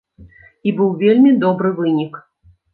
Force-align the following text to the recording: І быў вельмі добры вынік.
І 0.69 0.73
быў 0.79 0.89
вельмі 1.05 1.35
добры 1.45 1.75
вынік. 1.83 2.13